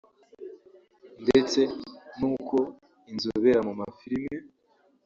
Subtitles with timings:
[1.23, 1.59] ndetse
[2.19, 2.57] n’uko
[3.11, 4.37] inzobera mu mafilimi